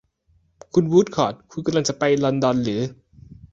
[0.73, 2.81] คุณวูดคอร์ต คุณกำลังจะไปลอนดอนหรือ?